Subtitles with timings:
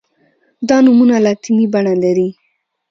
[0.69, 2.29] دا نومونه لاتیني بڼه لري.